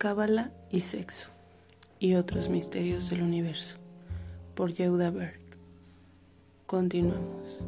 [0.00, 1.28] Cábala y Sexo
[1.98, 3.76] y otros misterios del universo
[4.54, 5.38] por Yehuda Berg.
[6.64, 7.60] Continuamos.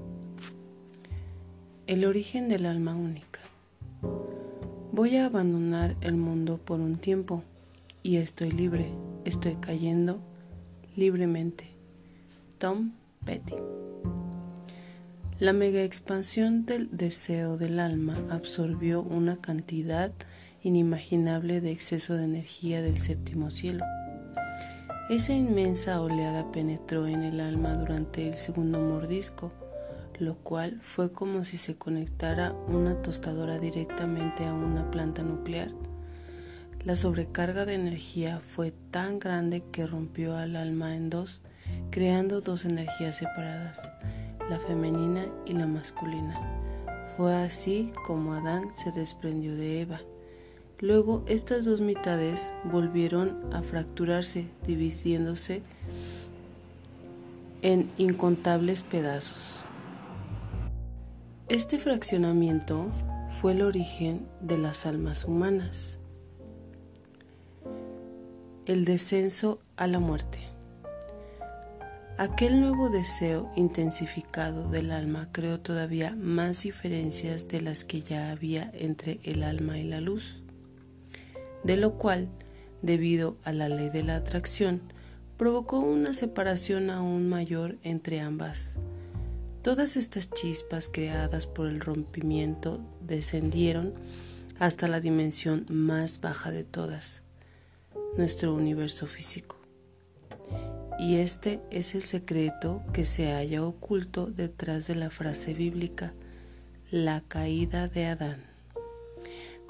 [1.87, 3.41] El origen del alma única.
[4.93, 7.45] Voy a abandonar el mundo por un tiempo
[8.03, 8.91] y estoy libre,
[9.27, 10.23] estoy cayendo
[10.97, 11.67] libremente.
[12.57, 12.93] Tom
[13.27, 13.57] Petty.
[15.39, 20.13] La mega expansión del deseo del alma absorbió una cantidad
[20.63, 23.85] inimaginable de exceso de energía del séptimo cielo.
[25.11, 29.53] Esa inmensa oleada penetró en el alma durante el segundo mordisco,
[30.19, 35.71] lo cual fue como si se conectara una tostadora directamente a una planta nuclear.
[36.85, 41.43] La sobrecarga de energía fue tan grande que rompió al alma en dos,
[41.91, 43.91] creando dos energías separadas,
[44.49, 46.41] la femenina y la masculina.
[47.17, 50.01] Fue así como Adán se desprendió de Eva
[50.83, 55.63] Luego estas dos mitades volvieron a fracturarse, dividiéndose
[57.63, 59.65] en incontables pedazos.
[61.49, 62.89] Este fraccionamiento
[63.41, 66.01] fue el origen de las almas humanas.
[68.67, 70.41] El descenso a la muerte.
[72.19, 78.69] Aquel nuevo deseo intensificado del alma creó todavía más diferencias de las que ya había
[78.75, 80.43] entre el alma y la luz
[81.65, 82.29] de lo cual,
[82.83, 84.83] debido a la ley de la atracción,
[85.37, 88.79] provocó una separación aún mayor entre ambas.
[89.63, 93.95] Todas estas chispas creadas por el rompimiento descendieron
[94.59, 97.23] hasta la dimensión más baja de todas,
[98.17, 99.57] nuestro universo físico.
[100.99, 106.13] Y este es el secreto que se halla oculto detrás de la frase bíblica,
[106.91, 108.52] la caída de Adán.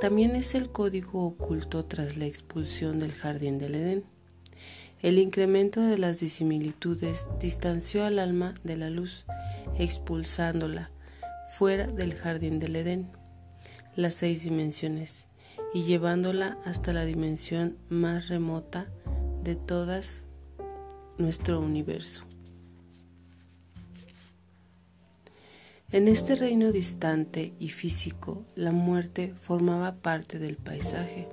[0.02, 4.04] También es el código oculto tras la expulsión del jardín del Edén.
[5.00, 9.26] El incremento de las disimilitudes distanció al alma de la luz,
[9.78, 10.90] expulsándola
[11.56, 13.12] fuera del jardín del Edén,
[13.94, 15.28] las seis dimensiones,
[15.72, 18.88] y llevándola hasta la dimensión más remota
[19.44, 20.24] de todas
[21.16, 22.24] nuestro universo.
[25.92, 31.28] En este reino distante y físico, la muerte formaba parte del paisaje,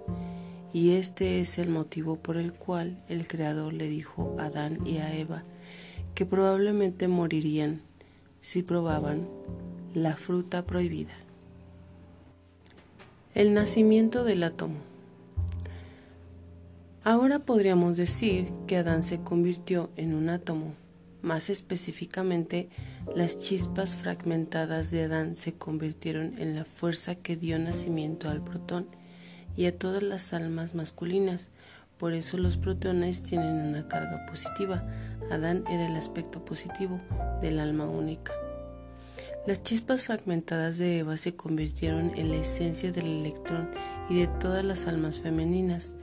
[0.73, 4.97] y este es el motivo por el cual el Creador le dijo a Adán y
[4.97, 5.43] a Eva
[6.13, 7.81] que probablemente morirían
[8.41, 9.29] si probaban
[9.93, 11.13] la fruta prohibida.
[13.35, 14.79] El nacimiento del átomo.
[17.05, 20.73] Ahora podríamos decir que Adán se convirtió en un átomo
[21.21, 22.69] más específicamente,
[23.15, 28.87] las chispas fragmentadas de Adán se convirtieron en la fuerza que dio nacimiento al protón
[29.55, 31.49] y a todas las almas masculinas.
[31.97, 34.87] Por eso los protones tienen una carga positiva.
[35.31, 36.99] Adán era el aspecto positivo
[37.41, 38.33] del alma única.
[39.45, 43.69] Las chispas fragmentadas de Eva se convirtieron en la esencia del electrón
[44.09, 45.95] y de todas las almas femeninas.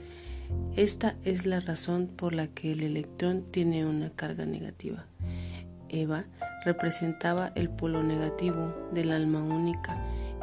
[0.75, 5.07] Esta es la razón por la que el electrón tiene una carga negativa.
[5.89, 6.25] Eva
[6.65, 9.97] representaba el polo negativo del alma única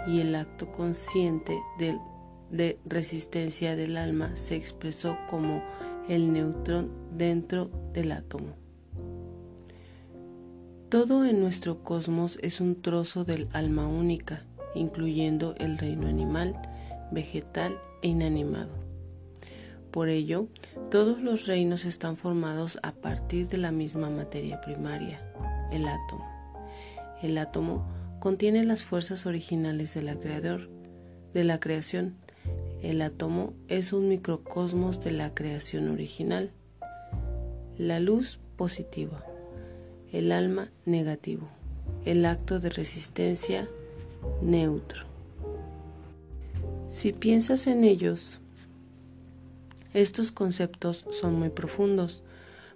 [0.06, 1.98] y el acto consciente de,
[2.50, 5.62] de resistencia del alma se expresó como
[6.08, 8.56] el neutrón dentro del átomo.
[10.88, 14.44] Todo en nuestro cosmos es un trozo del alma única,
[14.74, 16.54] incluyendo el reino animal,
[17.10, 18.83] vegetal e inanimado.
[19.94, 20.48] Por ello,
[20.90, 25.20] todos los reinos están formados a partir de la misma materia primaria,
[25.70, 26.26] el átomo.
[27.22, 27.86] El átomo
[28.18, 30.68] contiene las fuerzas originales de la, creador,
[31.32, 32.16] de la creación.
[32.82, 36.50] El átomo es un microcosmos de la creación original.
[37.78, 39.24] La luz positiva,
[40.10, 41.46] el alma negativo,
[42.04, 43.68] el acto de resistencia
[44.42, 45.04] neutro.
[46.88, 48.40] Si piensas en ellos,
[49.94, 52.24] estos conceptos son muy profundos.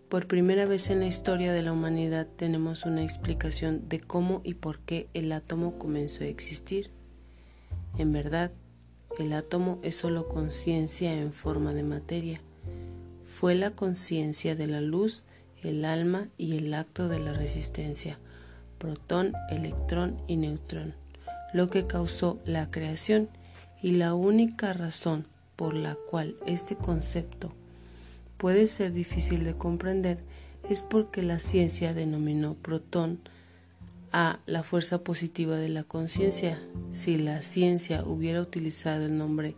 [0.09, 4.55] Por primera vez en la historia de la humanidad tenemos una explicación de cómo y
[4.55, 6.91] por qué el átomo comenzó a existir.
[7.99, 8.53] En verdad,
[9.19, 12.41] el átomo es solo conciencia en forma de materia.
[13.25, 15.25] Fue la conciencia de la luz,
[15.63, 18.21] el alma y el acto de la resistencia,
[18.79, 20.95] protón, electrón y neutrón,
[21.53, 23.29] lo que causó la creación
[23.83, 25.27] y la única razón
[25.59, 27.53] por la cual este concepto
[28.37, 30.21] puede ser difícil de comprender
[30.71, 33.19] es porque la ciencia denominó protón
[34.13, 36.63] a la fuerza positiva de la conciencia.
[36.93, 39.57] Si la ciencia hubiera utilizado el nombre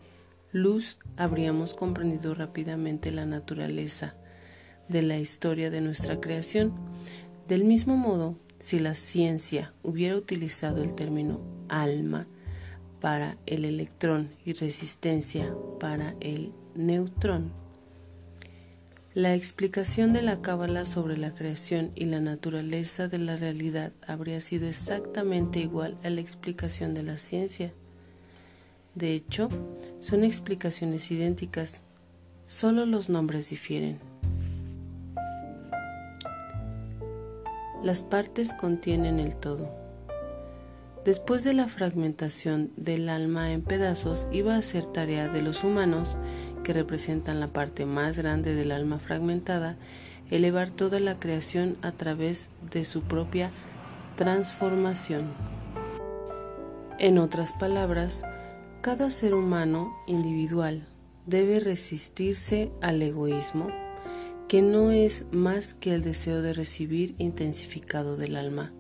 [0.53, 4.15] luz habríamos comprendido rápidamente la naturaleza
[4.89, 6.73] de la historia de nuestra creación.
[7.47, 12.27] Del mismo modo, si la ciencia hubiera utilizado el término alma
[13.01, 17.53] para el electrón y resistencia para el neutrón,
[19.13, 24.41] la explicación de la cábala sobre la creación y la naturaleza de la realidad habría
[24.41, 27.73] sido exactamente igual a la explicación de la ciencia.
[28.95, 29.49] De hecho,
[29.99, 31.83] son explicaciones idénticas,
[32.47, 33.99] solo los nombres difieren.
[37.83, 39.80] Las partes contienen el todo.
[41.05, 46.19] Después de la fragmentación del alma en pedazos, iba a ser tarea de los humanos
[46.63, 49.79] que representan la parte más grande del alma fragmentada,
[50.31, 53.51] elevar toda la creación a través de su propia
[54.17, 55.33] transformación.
[56.99, 58.23] En otras palabras,
[58.83, 60.87] cada ser humano individual
[61.25, 63.69] debe resistirse al egoísmo,
[64.49, 68.75] que no es más que el deseo de recibir intensificado del alma.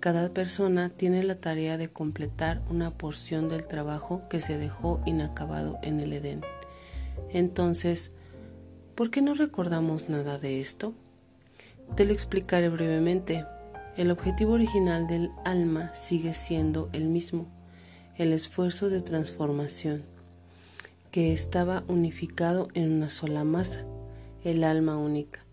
[0.00, 5.80] Cada persona tiene la tarea de completar una porción del trabajo que se dejó inacabado
[5.82, 6.42] en el Edén.
[7.30, 8.12] Entonces,
[8.94, 10.94] ¿por qué no recordamos nada de esto?
[11.96, 13.44] Te lo explicaré brevemente.
[13.96, 17.48] El objetivo original del alma sigue siendo el mismo,
[18.14, 20.04] el esfuerzo de transformación,
[21.10, 23.84] que estaba unificado en una sola masa,
[24.44, 25.44] el alma única.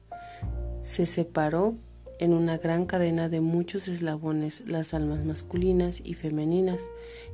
[0.84, 1.74] Se separó
[2.20, 6.90] en una gran cadena de muchos eslabones las almas masculinas y femeninas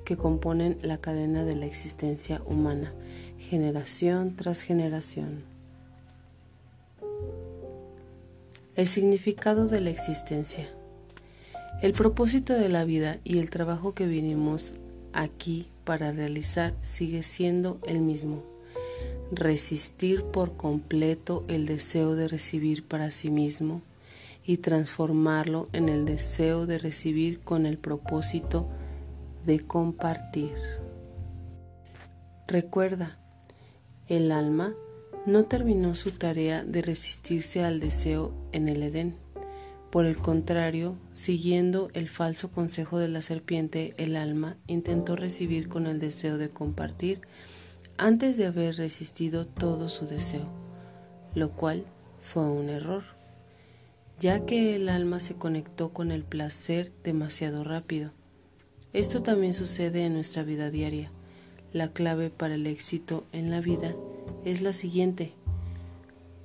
[0.06, 2.94] que componen la cadena de la existencia humana
[3.42, 5.44] generación tras generación.
[8.75, 10.69] El significado de la existencia.
[11.81, 14.74] El propósito de la vida y el trabajo que vinimos
[15.13, 18.44] aquí para realizar sigue siendo el mismo.
[19.31, 23.81] Resistir por completo el deseo de recibir para sí mismo
[24.44, 28.70] y transformarlo en el deseo de recibir con el propósito
[29.46, 30.56] de compartir.
[32.48, 33.18] Recuerda,
[34.08, 34.74] el alma
[35.26, 39.16] no terminó su tarea de resistirse al deseo en el Edén.
[39.92, 45.86] Por el contrario, siguiendo el falso consejo de la serpiente, el alma intentó recibir con
[45.86, 47.22] el deseo de compartir
[47.98, 50.48] antes de haber resistido todo su deseo,
[51.36, 51.86] lo cual
[52.20, 53.04] fue un error,
[54.22, 58.12] ya que el alma se conectó con el placer demasiado rápido.
[58.94, 61.10] Esto también sucede en nuestra vida diaria.
[61.74, 63.96] La clave para el éxito en la vida
[64.46, 65.34] es la siguiente.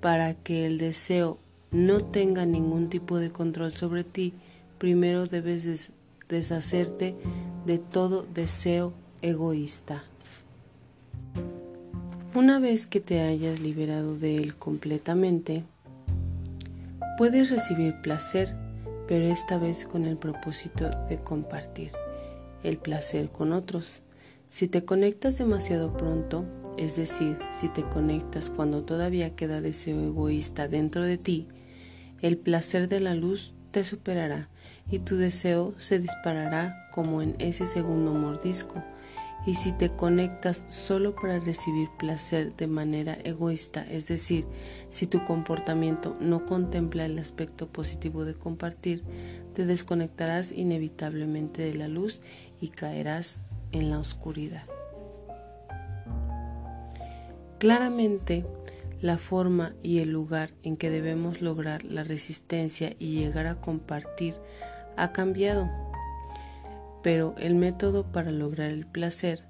[0.00, 1.38] Para que el deseo
[1.70, 4.32] no tenga ningún tipo de control sobre ti,
[4.78, 5.90] primero debes
[6.30, 7.14] deshacerte
[7.66, 10.02] de todo deseo egoísta.
[12.34, 15.64] Una vez que te hayas liberado de él completamente,
[17.16, 18.54] puedes recibir placer,
[19.08, 21.92] pero esta vez con el propósito de compartir
[22.62, 24.02] el placer con otros.
[24.48, 26.44] Si te conectas demasiado pronto,
[26.76, 31.48] es decir, si te conectas cuando todavía queda deseo egoísta dentro de ti,
[32.20, 34.48] el placer de la luz te superará
[34.90, 38.82] y tu deseo se disparará como en ese segundo mordisco.
[39.44, 44.46] Y si te conectas solo para recibir placer de manera egoísta, es decir,
[44.88, 49.04] si tu comportamiento no contempla el aspecto positivo de compartir,
[49.54, 52.22] te desconectarás inevitablemente de la luz
[52.60, 54.64] y caerás en la oscuridad.
[57.58, 58.44] Claramente,
[59.00, 64.34] la forma y el lugar en que debemos lograr la resistencia y llegar a compartir
[64.96, 65.70] ha cambiado,
[67.06, 69.44] pero el método para lograr el placer,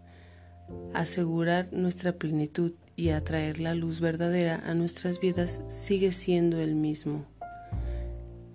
[0.93, 7.25] asegurar nuestra plenitud y atraer la luz verdadera a nuestras vidas sigue siendo el mismo.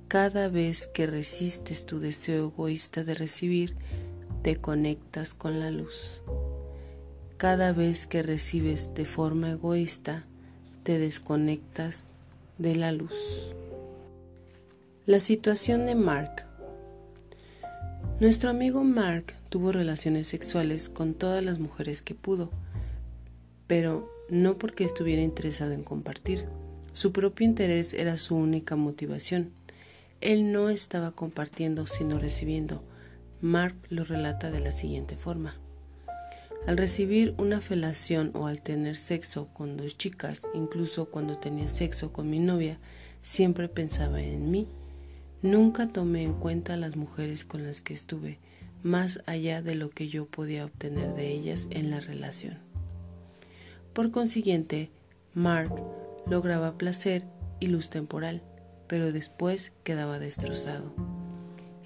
[0.08, 3.76] Cada vez que resistes tu deseo egoísta de recibir,
[4.44, 6.22] te conectas con la luz.
[7.38, 10.28] Cada vez que recibes de forma egoísta,
[10.84, 12.12] te desconectas
[12.60, 13.52] de la luz.
[15.08, 16.51] La situación de Mark.
[18.22, 22.52] Nuestro amigo Mark tuvo relaciones sexuales con todas las mujeres que pudo,
[23.66, 26.46] pero no porque estuviera interesado en compartir.
[26.94, 29.50] Su propio interés era su única motivación.
[30.22, 32.84] Él no estaba compartiendo sino recibiendo,
[33.42, 35.58] Mark lo relata de la siguiente forma.
[36.68, 42.14] Al recibir una felación o al tener sexo con dos chicas, incluso cuando tenía sexo
[42.14, 42.78] con mi novia,
[43.24, 44.68] siempre pensaba en mí.
[45.42, 48.38] Nunca tomé en cuenta a las mujeres con las que estuve,
[48.84, 52.60] más allá de lo que yo podía obtener de ellas en la relación.
[53.94, 54.92] Por consiguiente,
[55.34, 55.74] Mark
[56.28, 57.26] lograba placer
[57.60, 58.44] y luz temporal,
[58.88, 60.94] pero después quedaba destrozado.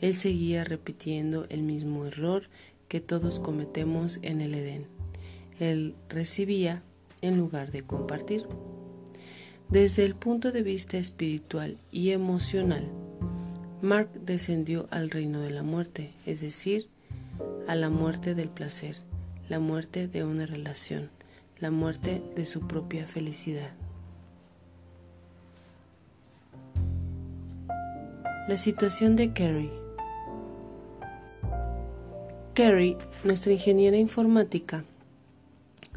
[0.01, 2.50] Él seguía repitiendo el mismo error
[2.89, 4.88] que todos cometemos en el Edén.
[5.59, 6.83] Él recibía
[7.21, 8.47] en lugar de compartir.
[9.69, 12.91] Desde el punto de vista espiritual y emocional,
[13.82, 16.88] Mark descendió al reino de la muerte, es decir,
[17.67, 18.96] a la muerte del placer,
[19.50, 21.10] la muerte de una relación,
[21.60, 23.72] la muerte de su propia felicidad.
[28.48, 29.72] La situación de Carrie.
[32.53, 34.86] Carrie, nuestra ingeniera informática,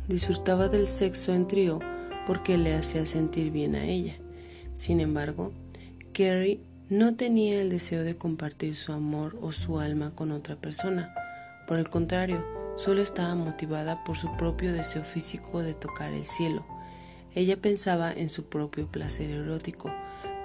[0.09, 1.79] disfrutaba del sexo en trío
[2.27, 4.17] porque le hacía sentir bien a ella.
[4.75, 5.53] Sin embargo,
[6.13, 11.15] Carrie no tenía el deseo de compartir su amor o su alma con otra persona.
[11.67, 12.43] Por el contrario,
[12.77, 16.65] solo estaba motivada por su propio deseo físico de tocar el cielo.
[17.35, 19.93] Ella pensaba en su propio placer erótico,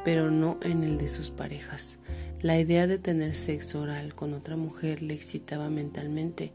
[0.03, 1.97] pero no en el de sus parejas.
[2.41, 6.51] La idea de tener sexo oral con otra mujer le excitaba mentalmente,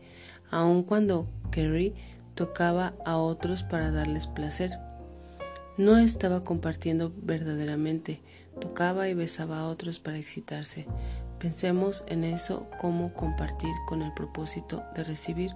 [0.50, 1.94] aun cuando Kerry
[2.34, 4.72] tocaba a otros para darles placer.
[5.78, 8.20] No estaba compartiendo verdaderamente,
[8.58, 10.86] tocaba y besaba a otros para excitarse,
[11.38, 15.52] Pensemos en eso como compartir con el propósito de recibir,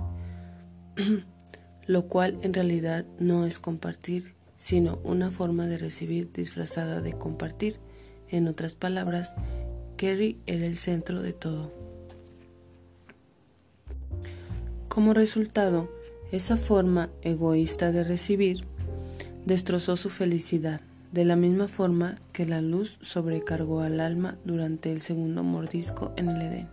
[1.86, 7.80] lo cual en realidad no es compartir, sino una forma de recibir disfrazada de compartir.
[8.28, 9.34] En otras palabras,
[9.96, 11.72] Kerry era el centro de todo.
[14.88, 15.90] Como resultado,
[16.30, 18.64] esa forma egoísta de recibir
[19.46, 20.80] destrozó su felicidad
[21.12, 26.30] de la misma forma que la luz sobrecargó al alma durante el segundo mordisco en
[26.30, 26.68] el Edén.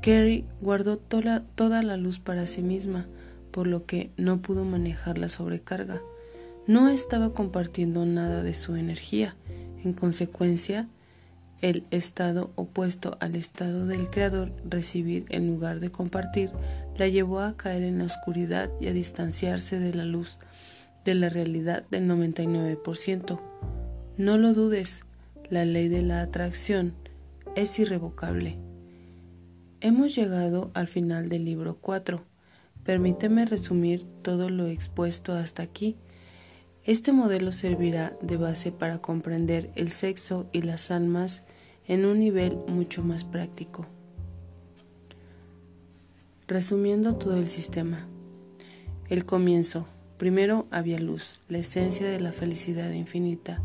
[0.00, 3.06] Carrie guardó toda, toda la luz para sí misma,
[3.50, 6.00] por lo que no pudo manejar la sobrecarga.
[6.66, 9.34] No estaba compartiendo nada de su energía.
[9.82, 10.88] En consecuencia,
[11.62, 16.50] el estado opuesto al estado del creador, recibir en lugar de compartir,
[16.96, 20.38] la llevó a caer en la oscuridad y a distanciarse de la luz
[21.04, 23.40] de la realidad del 99%.
[24.16, 25.04] No lo dudes,
[25.50, 26.94] la ley de la atracción
[27.56, 28.58] es irrevocable.
[29.80, 32.24] Hemos llegado al final del libro 4.
[32.84, 35.96] Permíteme resumir todo lo expuesto hasta aquí.
[36.84, 41.44] Este modelo servirá de base para comprender el sexo y las almas
[41.86, 43.86] en un nivel mucho más práctico.
[46.46, 48.06] Resumiendo todo el sistema.
[49.08, 49.86] El comienzo.
[50.18, 53.60] Primero había luz, la esencia de la felicidad infinita.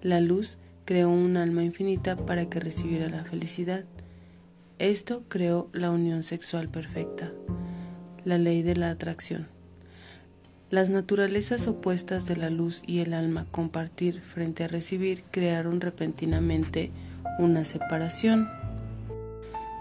[0.00, 3.84] La luz creó un alma infinita para que recibiera la felicidad.
[4.78, 7.32] Esto creó la unión sexual perfecta,
[8.24, 9.48] la ley de la atracción.
[10.70, 16.90] Las naturalezas opuestas de la luz y el alma compartir frente a recibir crearon repentinamente
[17.38, 18.48] una separación.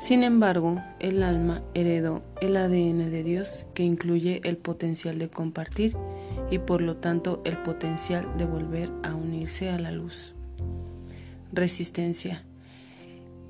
[0.01, 5.95] Sin embargo, el alma heredó el ADN de Dios que incluye el potencial de compartir
[6.49, 10.33] y por lo tanto el potencial de volver a unirse a la luz.
[11.53, 12.43] Resistencia.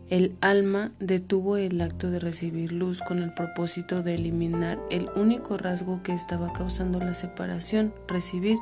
[0.10, 5.55] El alma detuvo el acto de recibir luz con el propósito de eliminar el único
[5.55, 8.58] rasgo que estaba causando la separación, recibir.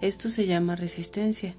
[0.00, 1.56] Esto se llama resistencia.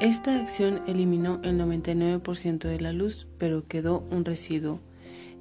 [0.00, 4.80] Esta acción eliminó el 99% de la luz, pero quedó un residuo.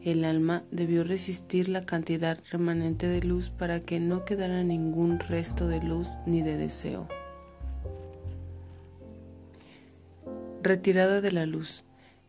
[0.04, 5.70] El alma debió resistir la cantidad remanente de luz para que no quedara ningún resto
[5.70, 7.08] de luz ni de deseo.
[10.62, 11.86] Retirada de la luz.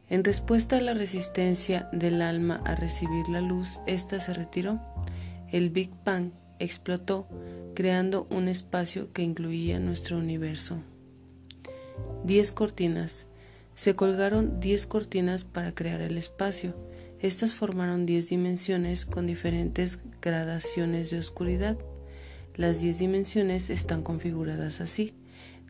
[0.08, 4.80] En respuesta a la resistencia del alma a recibir la luz, ésta se retiró.
[5.50, 7.26] El Big Bang explotó,
[7.74, 10.80] creando un espacio que incluía nuestro universo.
[12.24, 13.26] 10 cortinas.
[13.74, 16.74] Se colgaron 10 cortinas para crear el espacio.
[17.20, 21.78] Estas formaron 10 dimensiones con diferentes gradaciones de oscuridad.
[22.56, 25.14] Las 10 dimensiones están configuradas así.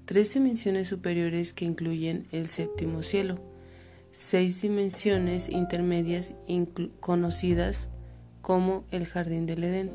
[0.06, 3.36] Tres dimensiones superiores que incluyen el séptimo cielo.
[4.10, 6.34] Seis dimensiones intermedias
[6.98, 7.88] conocidas
[8.42, 9.92] como el jardín del Edén.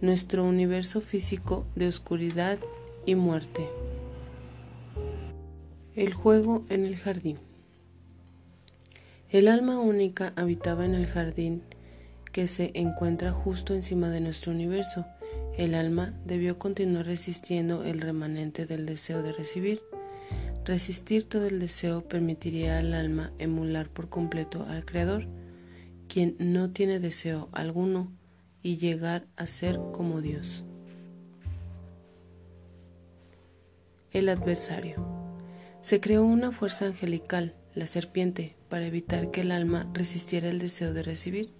[0.00, 2.58] Nuestro universo físico de oscuridad
[3.06, 3.68] y muerte.
[5.96, 7.38] El juego en el jardín.
[9.30, 11.62] El alma única habitaba en el jardín
[12.32, 15.06] que se encuentra justo encima de nuestro universo.
[15.56, 19.82] El alma debió continuar resistiendo el remanente del deseo de recibir.
[20.64, 25.28] Resistir todo el deseo permitiría al alma emular por completo al Creador,
[26.08, 28.10] quien no tiene deseo alguno,
[28.64, 30.64] y llegar a ser como Dios.
[34.10, 35.23] El adversario.
[35.84, 40.94] Se creó una fuerza angelical, la serpiente, para evitar que el alma resistiera el deseo
[40.94, 41.50] de recibir.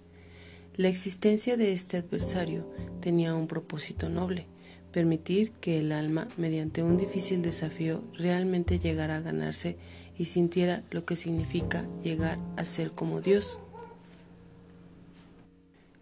[0.75, 2.67] La existencia de este adversario
[3.01, 4.47] tenía un propósito noble,
[4.91, 9.77] permitir que el alma, mediante un difícil desafío, realmente llegara a ganarse
[10.17, 13.59] y sintiera lo que significa llegar a ser como Dios.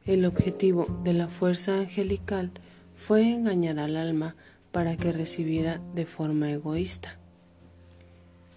[0.06, 2.52] El objetivo de la fuerza angelical
[2.96, 4.38] fue engañar al alma
[4.72, 7.20] para que recibiera de forma egoísta.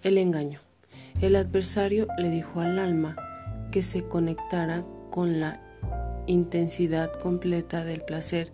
[0.03, 0.59] El engaño.
[1.21, 3.15] El adversario le dijo al alma
[3.71, 5.61] que se conectara con la
[6.27, 8.51] intensidad completa del placer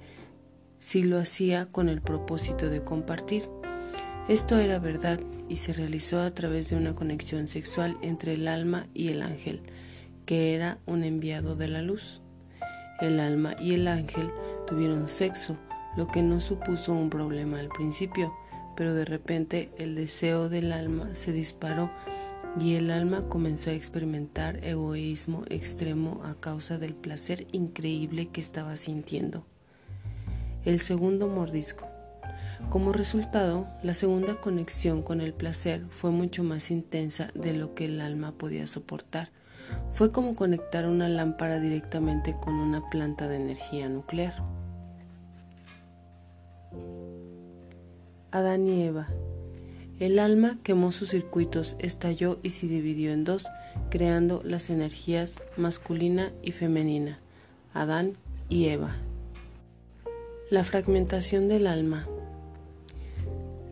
[0.79, 3.49] si lo hacía con el propósito de compartir.
[4.29, 5.19] Esto era verdad
[5.49, 9.61] y se realizó a través de una conexión sexual entre el alma y el ángel,
[10.25, 12.21] que era un enviado de la luz.
[13.01, 14.29] El alma y el ángel
[14.65, 15.57] tuvieron sexo,
[15.97, 18.33] lo que no supuso un problema al principio,
[18.75, 21.91] pero de repente el deseo del alma se disparó
[22.59, 28.75] y el alma comenzó a experimentar egoísmo extremo a causa del placer increíble que estaba
[28.75, 29.45] sintiendo.
[30.65, 31.87] El segundo mordisco.
[32.69, 37.85] Como resultado, la segunda conexión con el placer fue mucho más intensa de lo que
[37.85, 39.29] el alma podía soportar.
[39.91, 44.52] Fue como conectar una lámpara directamente con una planta de energía nuclear.
[48.33, 49.07] Adán y Eva
[49.99, 53.47] el alma quemó sus circuitos, estalló y se dividió en dos,
[53.89, 57.19] creando las energías masculina y femenina,
[57.73, 58.13] Adán
[58.49, 58.95] y Eva.
[60.49, 62.07] La fragmentación del alma.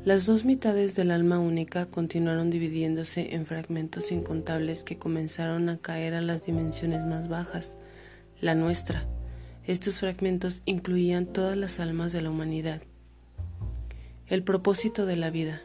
[0.05, 6.13] Las dos mitades del alma única continuaron dividiéndose en fragmentos incontables que comenzaron a caer
[6.13, 7.77] a las dimensiones más bajas,
[8.39, 9.05] la nuestra.
[9.65, 12.81] Estos fragmentos incluían todas las almas de la humanidad.
[14.31, 15.61] El propósito de la vida.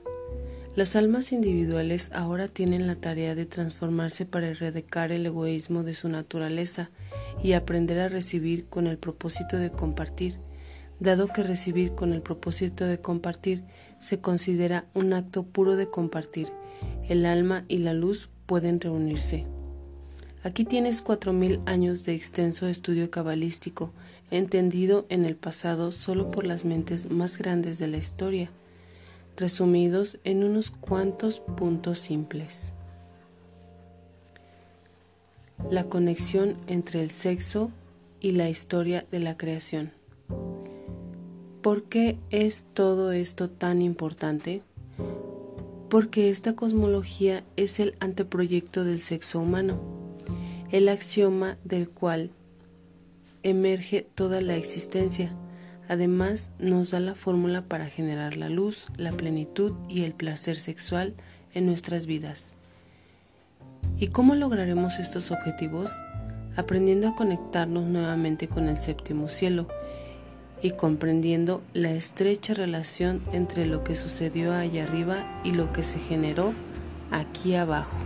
[0.75, 6.09] Las almas individuales ahora tienen la tarea de transformarse para erradicar el egoísmo de su
[6.09, 6.91] naturaleza
[7.41, 10.41] y aprender a recibir con el propósito de compartir,
[10.99, 13.63] dado que recibir con el propósito de compartir
[14.01, 16.49] se considera un acto puro de compartir.
[17.09, 19.47] El alma y la luz pueden reunirse.
[20.43, 23.93] Aquí tienes cuatro mil años de extenso estudio cabalístico,
[24.31, 28.51] entendido en el pasado solo por las mentes más grandes de la historia
[29.37, 32.73] resumidos en unos cuantos puntos simples.
[35.71, 37.71] La conexión entre el sexo
[38.21, 39.93] y la historia de la creación.
[41.63, 44.63] ¿Por qué es todo esto tan importante?
[45.89, 49.81] Porque esta cosmología es el anteproyecto del sexo humano,
[50.71, 52.31] el axioma del cual
[53.49, 55.35] emerge toda la existencia
[55.89, 61.15] Además, nos da la fórmula para generar la luz, la plenitud y el placer sexual
[61.55, 62.55] en nuestras vidas.
[63.99, 65.93] ¿Y cómo lograremos estos objetivos?
[66.57, 69.69] Aprendiendo a conectarnos nuevamente con el séptimo cielo
[70.61, 76.01] y comprendiendo la estrecha relación entre lo que sucedió allá arriba y lo que se
[76.01, 76.53] generó
[77.13, 77.97] aquí abajo.